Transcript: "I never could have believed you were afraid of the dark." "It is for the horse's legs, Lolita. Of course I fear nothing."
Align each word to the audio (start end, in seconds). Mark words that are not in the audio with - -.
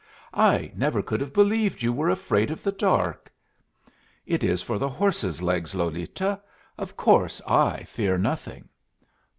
"I 0.33 0.71
never 0.75 1.03
could 1.03 1.21
have 1.21 1.31
believed 1.31 1.83
you 1.83 1.93
were 1.93 2.09
afraid 2.09 2.49
of 2.49 2.63
the 2.63 2.71
dark." 2.71 3.31
"It 4.25 4.43
is 4.43 4.63
for 4.63 4.79
the 4.79 4.89
horse's 4.89 5.43
legs, 5.43 5.75
Lolita. 5.75 6.41
Of 6.75 6.97
course 6.97 7.39
I 7.45 7.83
fear 7.83 8.17
nothing." 8.17 8.69